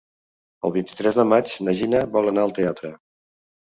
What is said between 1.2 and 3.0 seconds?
de maig na Gina vol anar al teatre.